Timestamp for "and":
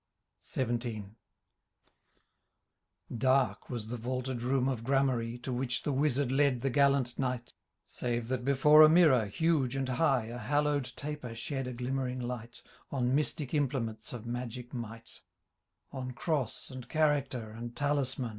9.75-9.87, 16.71-16.89, 17.51-17.75